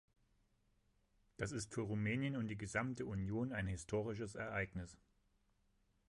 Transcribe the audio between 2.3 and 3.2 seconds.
und die gesamte